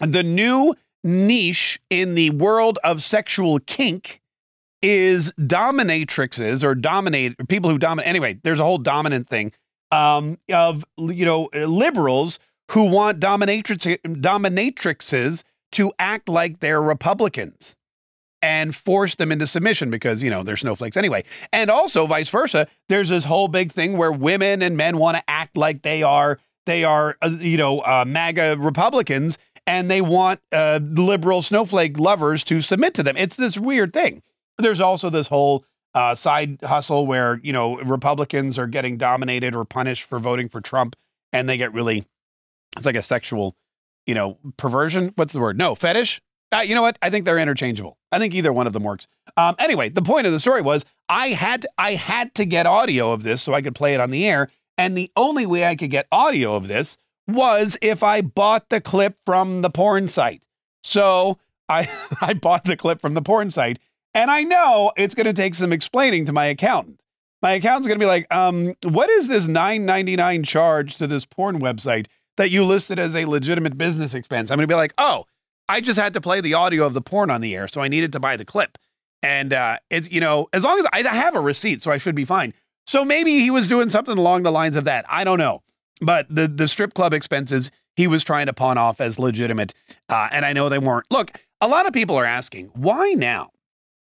the 0.00 0.24
new 0.24 0.74
niche 1.04 1.78
in 1.90 2.14
the 2.14 2.30
world 2.30 2.78
of 2.82 3.02
sexual 3.02 3.60
kink 3.60 4.20
is 4.86 5.32
dominatrixes 5.40 6.62
or 6.62 6.74
dominate 6.74 7.36
people 7.48 7.70
who 7.70 7.78
dominate. 7.78 8.06
Anyway, 8.06 8.38
there's 8.44 8.60
a 8.60 8.64
whole 8.64 8.76
dominant 8.76 9.26
thing 9.30 9.50
um, 9.90 10.38
of 10.52 10.84
you 10.98 11.24
know 11.24 11.48
liberals 11.54 12.38
who 12.72 12.84
want 12.84 13.18
dominatrix 13.18 13.98
dominatrixes 14.20 15.42
to 15.72 15.90
act 15.98 16.28
like 16.28 16.60
they're 16.60 16.82
Republicans 16.82 17.76
and 18.42 18.76
force 18.76 19.14
them 19.14 19.32
into 19.32 19.46
submission 19.46 19.88
because 19.88 20.22
you 20.22 20.28
know 20.28 20.42
they're 20.42 20.56
snowflakes 20.56 20.98
anyway. 20.98 21.24
And 21.50 21.70
also 21.70 22.06
vice 22.06 22.28
versa. 22.28 22.68
There's 22.90 23.08
this 23.08 23.24
whole 23.24 23.48
big 23.48 23.72
thing 23.72 23.96
where 23.96 24.12
women 24.12 24.60
and 24.60 24.76
men 24.76 24.98
want 24.98 25.16
to 25.16 25.22
act 25.26 25.56
like 25.56 25.80
they 25.80 26.02
are 26.02 26.38
they 26.66 26.84
are 26.84 27.16
uh, 27.22 27.30
you 27.40 27.56
know 27.56 27.80
uh, 27.80 28.04
MAGA 28.06 28.58
Republicans 28.60 29.38
and 29.66 29.90
they 29.90 30.02
want 30.02 30.40
uh, 30.52 30.78
liberal 30.82 31.40
snowflake 31.40 31.98
lovers 31.98 32.44
to 32.44 32.60
submit 32.60 32.92
to 32.92 33.02
them. 33.02 33.16
It's 33.16 33.36
this 33.36 33.56
weird 33.56 33.94
thing. 33.94 34.22
There's 34.58 34.80
also 34.80 35.10
this 35.10 35.28
whole 35.28 35.64
uh, 35.94 36.14
side 36.14 36.58
hustle 36.62 37.06
where 37.06 37.40
you 37.42 37.52
know 37.52 37.76
Republicans 37.78 38.58
are 38.58 38.66
getting 38.66 38.96
dominated 38.96 39.54
or 39.54 39.64
punished 39.64 40.04
for 40.04 40.18
voting 40.18 40.48
for 40.48 40.60
Trump, 40.60 40.96
and 41.32 41.48
they 41.48 41.56
get 41.56 41.72
really 41.72 42.06
it's 42.76 42.86
like 42.86 42.96
a 42.96 43.02
sexual, 43.02 43.56
you 44.06 44.14
know, 44.14 44.38
perversion. 44.56 45.12
What's 45.16 45.32
the 45.32 45.40
word? 45.40 45.56
No, 45.56 45.74
fetish. 45.74 46.20
Uh, 46.52 46.60
you 46.60 46.74
know 46.74 46.82
what? 46.82 46.98
I 47.02 47.10
think 47.10 47.24
they're 47.24 47.38
interchangeable. 47.38 47.98
I 48.12 48.18
think 48.18 48.34
either 48.34 48.52
one 48.52 48.66
of 48.66 48.72
them 48.72 48.84
works. 48.84 49.08
Um, 49.36 49.56
anyway, 49.58 49.88
the 49.88 50.02
point 50.02 50.26
of 50.26 50.32
the 50.32 50.38
story 50.40 50.62
was 50.62 50.84
I 51.08 51.28
had 51.28 51.62
to, 51.62 51.68
I 51.78 51.94
had 51.94 52.34
to 52.36 52.44
get 52.44 52.66
audio 52.66 53.12
of 53.12 53.22
this 53.22 53.42
so 53.42 53.54
I 53.54 53.62
could 53.62 53.74
play 53.74 53.94
it 53.94 54.00
on 54.00 54.10
the 54.10 54.26
air. 54.26 54.50
And 54.78 54.96
the 54.96 55.10
only 55.16 55.46
way 55.46 55.64
I 55.66 55.76
could 55.76 55.90
get 55.90 56.06
audio 56.12 56.54
of 56.54 56.68
this 56.68 56.96
was 57.26 57.76
if 57.80 58.02
I 58.02 58.20
bought 58.20 58.68
the 58.68 58.80
clip 58.80 59.16
from 59.24 59.62
the 59.62 59.70
porn 59.70 60.08
site. 60.08 60.44
So 60.82 61.38
I 61.68 61.88
I 62.20 62.34
bought 62.34 62.64
the 62.64 62.76
clip 62.76 63.00
from 63.00 63.14
the 63.14 63.22
porn 63.22 63.50
site, 63.50 63.78
and 64.14 64.30
I 64.30 64.42
know 64.42 64.92
it's 64.96 65.14
going 65.14 65.26
to 65.26 65.32
take 65.32 65.54
some 65.54 65.72
explaining 65.72 66.24
to 66.26 66.32
my 66.32 66.46
accountant. 66.46 67.00
My 67.42 67.52
accountant's 67.52 67.88
going 67.88 67.98
to 67.98 68.02
be 68.02 68.08
like, 68.08 68.32
um, 68.32 68.74
what 68.84 69.10
is 69.10 69.28
this 69.28 69.46
9.99 69.46 70.46
charge 70.46 70.96
to 70.96 71.06
this 71.06 71.26
porn 71.26 71.60
website 71.60 72.06
that 72.36 72.50
you 72.50 72.64
listed 72.64 72.98
as 72.98 73.14
a 73.14 73.26
legitimate 73.26 73.76
business 73.76 74.14
expense? 74.14 74.50
I'm 74.50 74.56
going 74.56 74.68
to 74.68 74.72
be 74.72 74.76
like, 74.76 74.94
oh, 74.96 75.26
I 75.68 75.80
just 75.80 75.98
had 75.98 76.14
to 76.14 76.20
play 76.20 76.40
the 76.40 76.54
audio 76.54 76.86
of 76.86 76.94
the 76.94 77.02
porn 77.02 77.30
on 77.30 77.40
the 77.40 77.54
air, 77.54 77.68
so 77.68 77.80
I 77.80 77.88
needed 77.88 78.12
to 78.12 78.20
buy 78.20 78.36
the 78.36 78.44
clip. 78.44 78.78
And 79.22 79.52
uh, 79.52 79.78
it's 79.90 80.10
you 80.10 80.20
know, 80.20 80.48
as 80.52 80.64
long 80.64 80.78
as 80.78 80.86
I 80.92 81.02
have 81.02 81.34
a 81.34 81.40
receipt, 81.40 81.82
so 81.82 81.90
I 81.90 81.96
should 81.96 82.14
be 82.14 82.26
fine. 82.26 82.52
So 82.86 83.04
maybe 83.04 83.40
he 83.40 83.50
was 83.50 83.66
doing 83.66 83.88
something 83.88 84.18
along 84.18 84.42
the 84.42 84.52
lines 84.52 84.76
of 84.76 84.84
that. 84.84 85.06
I 85.08 85.24
don't 85.24 85.38
know. 85.38 85.62
But 86.00 86.26
the 86.28 86.46
the 86.46 86.68
strip 86.68 86.92
club 86.92 87.14
expenses 87.14 87.70
he 87.96 88.06
was 88.06 88.24
trying 88.24 88.46
to 88.46 88.52
pawn 88.52 88.76
off 88.76 89.00
as 89.00 89.18
legitimate, 89.18 89.72
uh, 90.08 90.28
and 90.30 90.44
I 90.44 90.52
know 90.52 90.68
they 90.68 90.78
weren't. 90.78 91.06
Look, 91.10 91.46
a 91.60 91.68
lot 91.68 91.86
of 91.86 91.92
people 91.92 92.16
are 92.16 92.24
asking 92.26 92.70
why 92.74 93.12
now. 93.12 93.50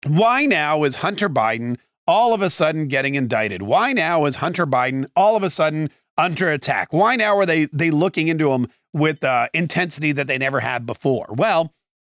Why 0.05 0.47
now 0.47 0.85
is 0.85 0.97
Hunter 0.97 1.29
Biden 1.29 1.79
all 2.07 2.35
of 2.35 2.43
a 2.43 2.51
sudden 2.51 2.89
getting 2.89 3.15
indicted? 3.15 3.63
Why 3.63 3.93
now 3.93 4.25
is 4.27 4.37
Hunter 4.37 4.67
Biden 4.67 5.07
all 5.17 5.37
of 5.37 5.43
a 5.43 5.51
sudden 5.51 5.91
under 6.17 6.51
attack? 6.51 6.93
Why 6.93 7.17
now 7.17 7.37
are 7.37 7.47
they 7.47 7.67
they 7.67 7.91
looking 7.91 8.29
into 8.29 8.53
him 8.53 8.69
with 8.93 9.25
uh, 9.25 9.49
intensity 9.53 10.13
that 10.13 10.27
they 10.27 10.39
never 10.39 10.61
had 10.61 10.87
before? 10.87 11.27
Well, 11.31 11.73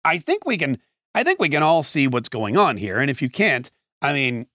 I 0.04 0.18
think 0.18 0.44
we 0.44 0.56
can 0.56 0.78
I 1.14 1.24
think 1.24 1.40
we 1.40 1.48
can 1.48 1.62
all 1.62 1.82
see 1.82 2.06
what's 2.06 2.28
going 2.28 2.56
on 2.56 2.76
here. 2.76 2.98
And 2.98 3.10
if 3.10 3.22
you 3.22 3.30
can't, 3.30 3.70
I 4.02 4.12
mean, 4.12 4.46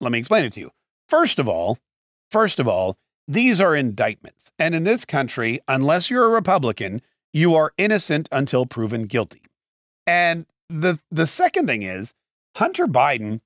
let 0.00 0.12
me 0.12 0.18
explain 0.18 0.44
it 0.44 0.52
to 0.54 0.60
you. 0.60 0.70
First 1.08 1.38
of 1.38 1.48
all, 1.48 1.78
first 2.30 2.58
of 2.58 2.68
all, 2.68 2.96
these 3.26 3.60
are 3.60 3.74
indictments. 3.74 4.52
And 4.58 4.74
in 4.74 4.84
this 4.84 5.04
country, 5.04 5.60
unless 5.66 6.10
you're 6.10 6.26
a 6.26 6.28
Republican, 6.28 7.02
you 7.32 7.54
are 7.54 7.72
innocent 7.76 8.28
until 8.30 8.66
proven 8.66 9.04
guilty. 9.04 9.42
And 10.06 10.46
the 10.68 10.98
the 11.10 11.26
second 11.26 11.66
thing 11.66 11.82
is 11.82 12.12
Hunter 12.56 12.86
Biden 12.86 13.40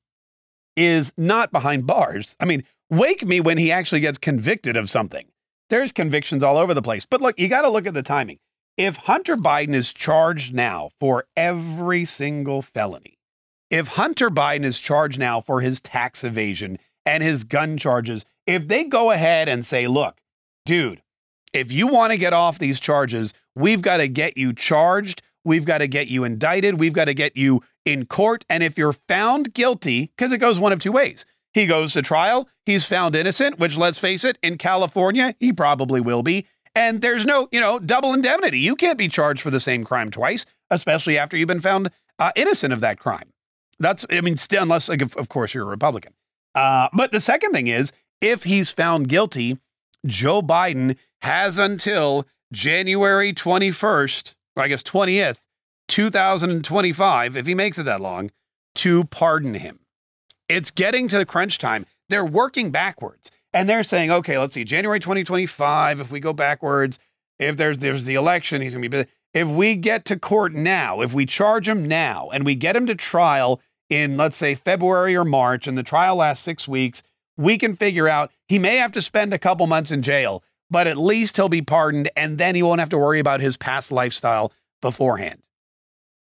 is 0.76 1.12
not 1.16 1.50
behind 1.50 1.84
bars. 1.84 2.36
I 2.38 2.44
mean, 2.44 2.62
wake 2.88 3.24
me 3.24 3.40
when 3.40 3.58
he 3.58 3.72
actually 3.72 4.00
gets 4.00 4.18
convicted 4.18 4.76
of 4.76 4.88
something. 4.88 5.26
There's 5.68 5.90
convictions 5.90 6.44
all 6.44 6.56
over 6.56 6.74
the 6.74 6.82
place. 6.82 7.06
But 7.06 7.20
look, 7.20 7.38
you 7.38 7.48
got 7.48 7.62
to 7.62 7.70
look 7.70 7.88
at 7.88 7.94
the 7.94 8.04
timing. 8.04 8.38
If 8.76 8.96
Hunter 8.96 9.36
Biden 9.36 9.74
is 9.74 9.92
charged 9.92 10.54
now 10.54 10.90
for 11.00 11.26
every 11.36 12.04
single 12.04 12.62
felony, 12.62 13.18
if 13.68 13.88
Hunter 13.88 14.30
Biden 14.30 14.64
is 14.64 14.78
charged 14.78 15.18
now 15.18 15.40
for 15.40 15.60
his 15.60 15.80
tax 15.80 16.22
evasion 16.22 16.78
and 17.04 17.24
his 17.24 17.42
gun 17.42 17.76
charges, 17.78 18.24
if 18.46 18.68
they 18.68 18.84
go 18.84 19.10
ahead 19.10 19.48
and 19.48 19.66
say, 19.66 19.88
look, 19.88 20.18
dude, 20.64 21.02
if 21.52 21.72
you 21.72 21.88
want 21.88 22.12
to 22.12 22.16
get 22.16 22.32
off 22.32 22.60
these 22.60 22.78
charges, 22.78 23.34
we've 23.56 23.82
got 23.82 23.96
to 23.96 24.06
get 24.06 24.36
you 24.36 24.52
charged. 24.52 25.20
We've 25.44 25.64
got 25.64 25.78
to 25.78 25.88
get 25.88 26.08
you 26.08 26.24
indicted. 26.24 26.78
We've 26.78 26.92
got 26.92 27.06
to 27.06 27.14
get 27.14 27.36
you 27.36 27.62
in 27.84 28.06
court. 28.06 28.44
And 28.48 28.62
if 28.62 28.76
you're 28.76 28.92
found 28.92 29.54
guilty, 29.54 30.12
because 30.16 30.32
it 30.32 30.38
goes 30.38 30.60
one 30.60 30.72
of 30.72 30.80
two 30.80 30.92
ways, 30.92 31.24
he 31.52 31.66
goes 31.66 31.94
to 31.94 32.02
trial, 32.02 32.48
he's 32.64 32.84
found 32.84 33.16
innocent, 33.16 33.58
which 33.58 33.76
let's 33.76 33.98
face 33.98 34.24
it, 34.24 34.38
in 34.42 34.58
California, 34.58 35.34
he 35.40 35.52
probably 35.52 36.00
will 36.00 36.22
be. 36.22 36.46
And 36.74 37.00
there's 37.00 37.26
no, 37.26 37.48
you 37.50 37.58
know, 37.58 37.78
double 37.78 38.14
indemnity. 38.14 38.60
You 38.60 38.76
can't 38.76 38.98
be 38.98 39.08
charged 39.08 39.42
for 39.42 39.50
the 39.50 39.58
same 39.60 39.84
crime 39.84 40.10
twice, 40.10 40.46
especially 40.70 41.18
after 41.18 41.36
you've 41.36 41.48
been 41.48 41.60
found 41.60 41.90
uh, 42.18 42.30
innocent 42.36 42.72
of 42.72 42.80
that 42.80 43.00
crime. 43.00 43.32
That's, 43.80 44.06
I 44.10 44.20
mean, 44.20 44.36
still, 44.36 44.62
unless, 44.62 44.88
like, 44.88 45.02
of 45.02 45.28
course, 45.28 45.54
you're 45.54 45.64
a 45.64 45.68
Republican. 45.68 46.12
Uh, 46.54 46.88
but 46.92 47.12
the 47.12 47.20
second 47.20 47.52
thing 47.52 47.66
is, 47.66 47.92
if 48.20 48.44
he's 48.44 48.70
found 48.70 49.08
guilty, 49.08 49.58
Joe 50.06 50.42
Biden 50.42 50.96
has 51.22 51.58
until 51.58 52.26
January 52.52 53.32
21st, 53.32 54.34
or 54.60 54.64
I 54.64 54.68
guess 54.68 54.82
20th, 54.82 55.38
2025, 55.88 57.36
if 57.36 57.46
he 57.46 57.54
makes 57.54 57.78
it 57.78 57.84
that 57.84 58.00
long, 58.00 58.30
to 58.76 59.04
pardon 59.04 59.54
him. 59.54 59.80
It's 60.48 60.70
getting 60.70 61.08
to 61.08 61.18
the 61.18 61.26
crunch 61.26 61.58
time. 61.58 61.86
They're 62.08 62.24
working 62.24 62.70
backwards. 62.70 63.30
And 63.52 63.68
they're 63.68 63.82
saying, 63.82 64.12
okay, 64.12 64.38
let's 64.38 64.54
see, 64.54 64.62
January 64.62 65.00
2025, 65.00 66.00
if 66.00 66.12
we 66.12 66.20
go 66.20 66.32
backwards, 66.32 67.00
if 67.40 67.56
there's 67.56 67.78
there's 67.78 68.04
the 68.04 68.14
election, 68.14 68.62
he's 68.62 68.74
gonna 68.74 68.88
be 68.88 69.06
if 69.32 69.48
we 69.48 69.74
get 69.74 70.04
to 70.04 70.18
court 70.18 70.52
now, 70.52 71.00
if 71.00 71.12
we 71.12 71.26
charge 71.26 71.68
him 71.68 71.86
now 71.88 72.28
and 72.32 72.44
we 72.44 72.54
get 72.54 72.76
him 72.76 72.86
to 72.86 72.94
trial 72.94 73.60
in 73.88 74.16
let's 74.16 74.36
say 74.36 74.54
February 74.54 75.16
or 75.16 75.24
March 75.24 75.66
and 75.66 75.76
the 75.76 75.82
trial 75.82 76.16
lasts 76.16 76.44
6 76.44 76.68
weeks, 76.68 77.02
we 77.36 77.58
can 77.58 77.74
figure 77.74 78.06
out 78.06 78.30
he 78.46 78.58
may 78.58 78.76
have 78.76 78.92
to 78.92 79.02
spend 79.02 79.34
a 79.34 79.38
couple 79.38 79.66
months 79.66 79.90
in 79.90 80.02
jail, 80.02 80.44
but 80.70 80.86
at 80.86 80.96
least 80.96 81.36
he'll 81.36 81.48
be 81.48 81.62
pardoned 81.62 82.10
and 82.16 82.38
then 82.38 82.54
he 82.54 82.62
won't 82.62 82.80
have 82.80 82.88
to 82.90 82.98
worry 82.98 83.18
about 83.18 83.40
his 83.40 83.56
past 83.56 83.90
lifestyle 83.90 84.52
beforehand. 84.80 85.42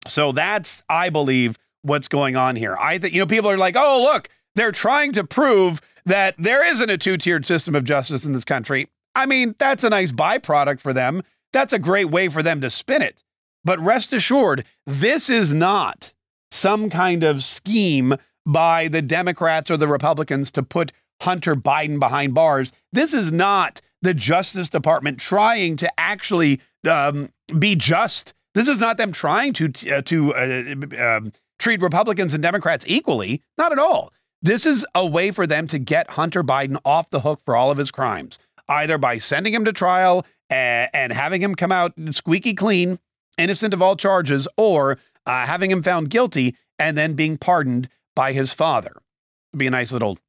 So 0.07 0.31
that's 0.31 0.83
I 0.89 1.09
believe 1.09 1.57
what's 1.81 2.07
going 2.07 2.35
on 2.35 2.55
here. 2.55 2.77
I 2.77 2.97
think 2.97 3.13
you 3.13 3.19
know 3.19 3.27
people 3.27 3.49
are 3.49 3.57
like, 3.57 3.75
"Oh, 3.75 4.01
look, 4.01 4.29
they're 4.55 4.71
trying 4.71 5.11
to 5.13 5.23
prove 5.23 5.81
that 6.05 6.35
there 6.37 6.65
isn't 6.65 6.89
a 6.89 6.97
two 6.97 7.17
tiered 7.17 7.45
system 7.45 7.75
of 7.75 7.83
justice 7.83 8.25
in 8.25 8.33
this 8.33 8.45
country. 8.45 8.87
I 9.13 9.25
mean, 9.25 9.55
that's 9.57 9.83
a 9.83 9.89
nice 9.89 10.11
byproduct 10.11 10.79
for 10.79 10.93
them. 10.93 11.21
That's 11.51 11.73
a 11.73 11.79
great 11.79 12.09
way 12.09 12.29
for 12.29 12.41
them 12.41 12.61
to 12.61 12.69
spin 12.69 13.01
it. 13.01 13.23
But 13.65 13.79
rest 13.79 14.13
assured, 14.13 14.63
this 14.85 15.29
is 15.29 15.53
not 15.53 16.13
some 16.49 16.89
kind 16.89 17.23
of 17.23 17.43
scheme 17.43 18.15
by 18.45 18.87
the 18.87 19.01
Democrats 19.01 19.69
or 19.69 19.75
the 19.75 19.87
Republicans 19.87 20.49
to 20.51 20.63
put 20.63 20.93
Hunter 21.21 21.55
Biden 21.55 21.99
behind 21.99 22.33
bars. 22.33 22.71
This 22.93 23.13
is 23.13 23.31
not 23.31 23.81
the 24.01 24.13
Justice 24.13 24.69
Department 24.69 25.19
trying 25.19 25.75
to 25.77 25.91
actually 25.99 26.61
um, 26.87 27.29
be 27.57 27.75
just. 27.75 28.33
This 28.53 28.67
is 28.67 28.79
not 28.79 28.97
them 28.97 29.11
trying 29.11 29.53
to 29.53 29.71
uh, 29.91 30.01
to 30.03 30.33
uh, 30.33 30.95
uh, 30.97 31.21
treat 31.59 31.81
Republicans 31.81 32.33
and 32.33 32.41
Democrats 32.41 32.85
equally. 32.87 33.41
Not 33.57 33.71
at 33.71 33.79
all. 33.79 34.13
This 34.41 34.65
is 34.65 34.85
a 34.93 35.05
way 35.05 35.31
for 35.31 35.47
them 35.47 35.67
to 35.67 35.79
get 35.79 36.11
Hunter 36.11 36.43
Biden 36.43 36.77
off 36.85 37.09
the 37.09 37.21
hook 37.21 37.41
for 37.43 37.55
all 37.55 37.71
of 37.71 37.77
his 37.77 37.91
crimes, 37.91 38.37
either 38.69 38.97
by 38.97 39.17
sending 39.17 39.53
him 39.53 39.65
to 39.65 39.73
trial 39.73 40.25
and, 40.49 40.89
and 40.93 41.11
having 41.11 41.41
him 41.41 41.55
come 41.55 41.71
out 41.71 41.93
squeaky 42.11 42.53
clean, 42.53 42.99
innocent 43.37 43.73
of 43.73 43.81
all 43.81 43.95
charges, 43.95 44.47
or 44.57 44.99
uh, 45.25 45.45
having 45.45 45.71
him 45.71 45.81
found 45.81 46.09
guilty 46.09 46.55
and 46.79 46.97
then 46.97 47.13
being 47.13 47.37
pardoned 47.37 47.89
by 48.15 48.31
his 48.31 48.53
father. 48.53 48.91
It'll 49.51 49.59
be 49.59 49.67
a 49.67 49.71
nice 49.71 49.91
little, 49.91 50.19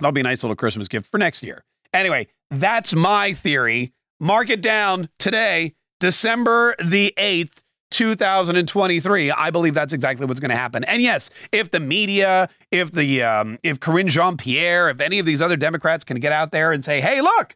that'll 0.00 0.12
be 0.12 0.20
a 0.20 0.24
nice 0.24 0.42
little 0.42 0.56
Christmas 0.56 0.88
gift 0.88 1.10
for 1.10 1.18
next 1.18 1.42
year. 1.42 1.64
Anyway, 1.92 2.28
that's 2.52 2.94
my 2.94 3.32
theory. 3.32 3.92
Mark 4.20 4.50
it 4.50 4.60
down 4.60 5.08
today, 5.18 5.74
December 6.00 6.74
the 6.78 7.12
8th. 7.16 7.58
2023. 7.92 9.30
I 9.30 9.50
believe 9.50 9.74
that's 9.74 9.92
exactly 9.92 10.26
what's 10.26 10.40
going 10.40 10.50
to 10.50 10.56
happen. 10.56 10.82
And 10.84 11.02
yes, 11.02 11.30
if 11.52 11.70
the 11.70 11.78
media, 11.78 12.48
if 12.70 12.90
the 12.90 13.22
um, 13.22 13.58
if 13.62 13.80
Karine 13.80 14.08
Jean-Pierre, 14.08 14.88
if 14.88 15.00
any 15.00 15.18
of 15.18 15.26
these 15.26 15.40
other 15.40 15.56
Democrats 15.56 16.02
can 16.02 16.18
get 16.18 16.32
out 16.32 16.50
there 16.52 16.72
and 16.72 16.82
say, 16.84 17.02
"Hey, 17.02 17.20
look, 17.20 17.54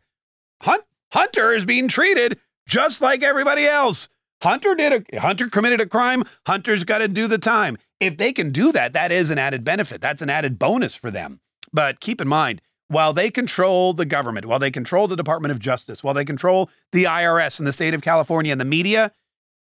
Hunt, 0.63 0.85
Hunter 1.13 1.53
is 1.53 1.65
being 1.65 1.89
treated 1.89 2.39
just 2.69 3.01
like 3.01 3.23
everybody 3.23 3.65
else. 3.65 4.09
Hunter 4.43 4.75
did 4.75 5.09
a 5.11 5.21
Hunter 5.21 5.49
committed 5.49 5.81
a 5.81 5.87
crime. 5.87 6.23
Hunter's 6.47 6.85
got 6.85 6.99
to 6.99 7.09
do 7.09 7.27
the 7.27 7.39
time." 7.39 7.79
If 7.99 8.19
they 8.19 8.33
can 8.35 8.53
do 8.53 8.73
that, 8.73 8.93
that 8.93 9.11
is 9.11 9.31
an 9.31 9.39
added 9.39 9.65
benefit. 9.65 10.03
That's 10.03 10.21
an 10.21 10.29
added 10.29 10.59
bonus 10.59 10.95
for 10.95 11.11
them. 11.11 11.41
But 11.73 12.01
keep 12.01 12.21
in 12.21 12.29
mind, 12.29 12.61
while 12.89 13.13
they 13.13 13.31
control 13.31 13.93
the 13.93 14.05
government, 14.05 14.47
while 14.47 14.59
they 14.59 14.71
control 14.71 15.09
the 15.09 15.17
Department 15.17 15.53
of 15.53 15.59
Justice, 15.59 16.05
while 16.05 16.15
they 16.15 16.25
control 16.25 16.71
the 16.93 17.05
IRS 17.05 17.59
and 17.59 17.67
the 17.67 17.73
state 17.73 17.95
of 17.95 18.03
California 18.03 18.53
and 18.53 18.61
the 18.61 18.65
media, 18.65 19.13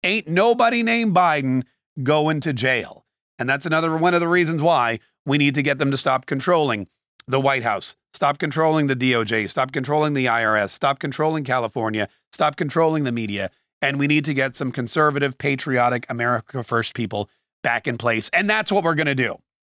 ain't 0.04 0.28
nobody 0.28 0.82
named 0.82 1.14
Biden 1.14 1.64
going 2.02 2.40
to 2.40 2.52
jail. 2.52 3.04
And 3.38 3.48
that's 3.48 3.66
another 3.66 3.96
one 3.96 4.14
of 4.14 4.20
the 4.20 4.28
reasons 4.28 4.62
why 4.62 5.00
we 5.24 5.38
need 5.38 5.54
to 5.56 5.62
get 5.62 5.78
them 5.78 5.90
to 5.90 5.96
stop 5.96 6.26
controlling 6.26 6.86
the 7.26 7.40
White 7.40 7.64
House, 7.64 7.96
stop 8.14 8.38
controlling 8.38 8.86
the 8.86 8.94
DOJ, 8.94 9.48
stop 9.50 9.72
controlling 9.72 10.14
the 10.14 10.26
IRS, 10.26 10.70
stop 10.70 11.00
controlling 11.00 11.42
California, 11.42 12.08
stop 12.32 12.56
controlling 12.56 13.04
the 13.04 13.12
media. 13.12 13.50
And 13.82 13.98
we 13.98 14.06
need 14.06 14.24
to 14.26 14.34
get 14.34 14.56
some 14.56 14.70
conservative, 14.70 15.36
patriotic, 15.36 16.06
America 16.08 16.62
First 16.62 16.94
people 16.94 17.28
back 17.62 17.86
in 17.86 17.98
place. 17.98 18.30
And 18.32 18.48
that's 18.48 18.70
what 18.70 18.84
we're 18.84 18.94
going 18.94 19.06
to 19.06 19.14
do. 19.14 19.38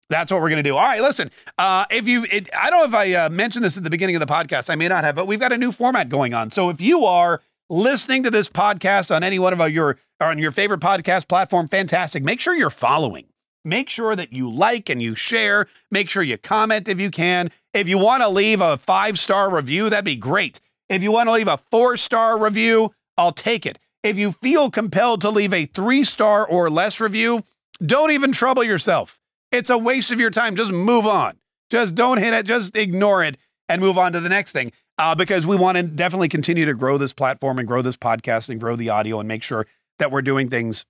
That's 0.09 0.31
what 0.31 0.41
we're 0.41 0.49
going 0.49 0.63
to 0.63 0.69
do. 0.69 0.75
All 0.75 0.83
right, 0.83 1.01
listen. 1.01 1.31
Uh, 1.57 1.85
if 1.91 2.07
you, 2.07 2.25
it, 2.31 2.49
I 2.57 2.69
don't 2.69 2.79
know 2.79 2.85
if 2.85 2.93
I 2.93 3.13
uh, 3.13 3.29
mentioned 3.29 3.65
this 3.65 3.77
at 3.77 3.83
the 3.83 3.89
beginning 3.89 4.15
of 4.15 4.19
the 4.21 4.31
podcast. 4.31 4.69
I 4.69 4.75
may 4.75 4.87
not 4.87 5.03
have, 5.03 5.15
but 5.15 5.27
we've 5.27 5.39
got 5.39 5.51
a 5.51 5.57
new 5.57 5.71
format 5.71 6.09
going 6.09 6.33
on. 6.33 6.49
So 6.51 6.69
if 6.69 6.79
you 6.79 7.03
are 7.05 7.41
listening 7.69 8.23
to 8.23 8.31
this 8.31 8.49
podcast 8.49 9.13
on 9.13 9.23
any 9.23 9.39
one 9.39 9.59
of 9.59 9.71
your 9.71 9.97
on 10.19 10.39
your 10.39 10.51
favorite 10.51 10.79
podcast 10.79 11.27
platform, 11.27 11.67
fantastic. 11.67 12.23
Make 12.23 12.39
sure 12.39 12.55
you're 12.55 12.69
following. 12.69 13.25
Make 13.65 13.89
sure 13.89 14.15
that 14.15 14.31
you 14.31 14.49
like 14.49 14.89
and 14.89 15.01
you 15.01 15.13
share. 15.13 15.67
Make 15.91 16.09
sure 16.09 16.23
you 16.23 16.37
comment 16.37 16.87
if 16.87 17.01
you 17.01 17.11
can. 17.11 17.51
If 17.73 17.89
you 17.89 17.97
want 17.97 18.23
to 18.23 18.29
leave 18.29 18.61
a 18.61 18.77
five 18.77 19.19
star 19.19 19.53
review, 19.53 19.89
that'd 19.89 20.05
be 20.05 20.15
great. 20.15 20.61
If 20.87 21.03
you 21.03 21.11
want 21.11 21.27
to 21.27 21.33
leave 21.33 21.49
a 21.49 21.59
four 21.69 21.97
star 21.97 22.39
review, 22.39 22.93
I'll 23.17 23.33
take 23.33 23.65
it. 23.65 23.77
If 24.03 24.17
you 24.17 24.31
feel 24.31 24.71
compelled 24.71 25.19
to 25.21 25.29
leave 25.29 25.53
a 25.53 25.65
three 25.65 26.05
star 26.05 26.47
or 26.47 26.69
less 26.69 27.01
review, 27.01 27.43
don't 27.85 28.11
even 28.11 28.31
trouble 28.31 28.63
yourself. 28.63 29.19
It's 29.51 29.69
a 29.69 29.77
waste 29.77 30.11
of 30.11 30.19
your 30.19 30.31
time. 30.31 30.55
Just 30.55 30.71
move 30.71 31.05
on. 31.05 31.37
Just 31.69 31.95
don't 31.95 32.17
hit 32.17 32.33
it. 32.33 32.45
Just 32.45 32.75
ignore 32.75 33.23
it 33.23 33.37
and 33.69 33.81
move 33.81 33.97
on 33.97 34.13
to 34.13 34.19
the 34.19 34.29
next 34.29 34.51
thing. 34.51 34.71
Uh, 34.97 35.13
because 35.13 35.45
we 35.45 35.55
want 35.55 35.77
to 35.77 35.83
definitely 35.83 36.29
continue 36.29 36.65
to 36.65 36.73
grow 36.73 36.97
this 36.97 37.13
platform 37.13 37.59
and 37.59 37.67
grow 37.67 37.81
this 37.81 37.97
podcast 37.97 38.49
and 38.49 38.59
grow 38.59 38.75
the 38.75 38.89
audio 38.89 39.19
and 39.19 39.27
make 39.27 39.43
sure 39.43 39.67
that 39.99 40.11
we're 40.11 40.23
doing 40.23 40.49
things 40.49 40.85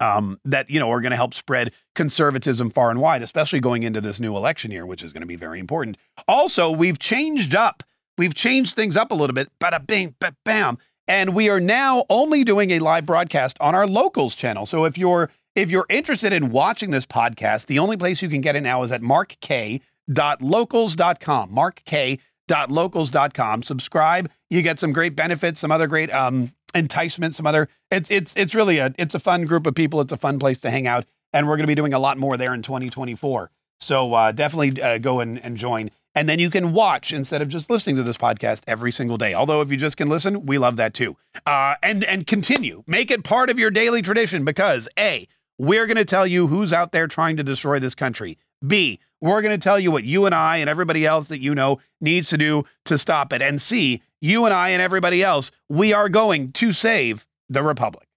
um, 0.00 0.38
that 0.44 0.68
you 0.68 0.78
know 0.78 0.90
are 0.90 1.00
going 1.00 1.10
to 1.10 1.16
help 1.16 1.32
spread 1.32 1.72
conservatism 1.94 2.70
far 2.70 2.90
and 2.90 3.00
wide, 3.00 3.22
especially 3.22 3.60
going 3.60 3.84
into 3.84 4.00
this 4.00 4.20
new 4.20 4.36
election 4.36 4.70
year, 4.70 4.84
which 4.84 5.02
is 5.02 5.12
going 5.12 5.22
to 5.22 5.26
be 5.26 5.36
very 5.36 5.58
important. 5.58 5.96
Also, 6.28 6.70
we've 6.70 6.98
changed 6.98 7.54
up, 7.54 7.82
we've 8.18 8.34
changed 8.34 8.74
things 8.74 8.96
up 8.96 9.10
a 9.10 9.14
little 9.14 9.34
bit. 9.34 9.48
Bada 9.60 9.86
bing, 9.86 10.14
ba 10.20 10.34
bam, 10.44 10.76
and 11.08 11.34
we 11.34 11.48
are 11.48 11.60
now 11.60 12.04
only 12.10 12.44
doing 12.44 12.70
a 12.70 12.80
live 12.80 13.06
broadcast 13.06 13.56
on 13.60 13.74
our 13.74 13.86
locals 13.86 14.34
channel. 14.34 14.66
So 14.66 14.84
if 14.84 14.98
you're 14.98 15.30
if 15.54 15.70
you're 15.70 15.86
interested 15.88 16.32
in 16.32 16.50
watching 16.50 16.90
this 16.90 17.06
podcast, 17.06 17.66
the 17.66 17.78
only 17.78 17.96
place 17.96 18.20
you 18.22 18.28
can 18.28 18.40
get 18.40 18.56
it 18.56 18.62
now 18.62 18.82
is 18.82 18.90
at 18.92 19.02
markk.locals.com. 19.02 21.50
markk.locals.com. 21.50 23.62
Subscribe. 23.62 24.30
You 24.50 24.62
get 24.62 24.78
some 24.78 24.92
great 24.92 25.14
benefits, 25.14 25.60
some 25.60 25.70
other 25.70 25.86
great 25.86 26.12
um, 26.12 26.52
enticement, 26.74 27.34
some 27.34 27.46
other. 27.46 27.68
It's 27.90 28.10
it's 28.10 28.34
it's 28.36 28.54
really 28.54 28.78
a 28.78 28.94
it's 28.98 29.14
a 29.14 29.18
fun 29.18 29.44
group 29.44 29.66
of 29.66 29.74
people. 29.74 30.00
It's 30.00 30.12
a 30.12 30.16
fun 30.16 30.38
place 30.38 30.60
to 30.60 30.70
hang 30.70 30.86
out, 30.86 31.04
and 31.32 31.46
we're 31.46 31.56
going 31.56 31.64
to 31.64 31.70
be 31.70 31.74
doing 31.74 31.92
a 31.92 31.98
lot 31.98 32.18
more 32.18 32.36
there 32.36 32.54
in 32.54 32.62
2024. 32.62 33.50
So 33.80 34.14
uh, 34.14 34.32
definitely 34.32 34.80
uh, 34.80 34.98
go 34.98 35.20
and, 35.20 35.44
and 35.44 35.56
join. 35.56 35.90
And 36.14 36.28
then 36.28 36.38
you 36.38 36.50
can 36.50 36.72
watch 36.72 37.12
instead 37.12 37.42
of 37.42 37.48
just 37.48 37.70
listening 37.70 37.96
to 37.96 38.02
this 38.02 38.18
podcast 38.18 38.62
every 38.66 38.92
single 38.92 39.16
day. 39.16 39.34
Although 39.34 39.62
if 39.62 39.70
you 39.70 39.76
just 39.76 39.96
can 39.96 40.08
listen, 40.08 40.46
we 40.46 40.58
love 40.58 40.76
that 40.76 40.94
too. 40.94 41.16
Uh, 41.46 41.76
and 41.82 42.04
and 42.04 42.26
continue, 42.26 42.84
make 42.86 43.10
it 43.10 43.24
part 43.24 43.50
of 43.50 43.58
your 43.58 43.70
daily 43.70 44.02
tradition 44.02 44.44
because 44.44 44.88
a 44.98 45.26
we're 45.58 45.86
going 45.86 45.96
to 45.96 46.04
tell 46.04 46.26
you 46.26 46.46
who's 46.46 46.72
out 46.72 46.92
there 46.92 47.06
trying 47.06 47.36
to 47.36 47.42
destroy 47.42 47.78
this 47.78 47.94
country. 47.94 48.38
B 48.66 49.00
we're 49.22 49.40
going 49.40 49.58
to 49.58 49.62
tell 49.62 49.78
you 49.78 49.92
what 49.92 50.02
you 50.02 50.26
and 50.26 50.34
I 50.34 50.56
and 50.56 50.68
everybody 50.68 51.06
else 51.06 51.28
that 51.28 51.40
you 51.40 51.54
know 51.54 51.78
needs 52.00 52.28
to 52.30 52.36
do 52.36 52.64
to 52.86 52.98
stop 52.98 53.32
it. 53.32 53.40
And 53.40 53.62
C 53.62 54.02
you 54.20 54.44
and 54.44 54.52
I 54.52 54.70
and 54.70 54.82
everybody 54.82 55.22
else, 55.22 55.50
we 55.68 55.92
are 55.92 56.08
going 56.08 56.52
to 56.52 56.72
save 56.72 57.26
the 57.48 57.62
Republic. 57.62 58.08